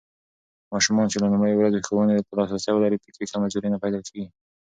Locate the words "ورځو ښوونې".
1.59-2.15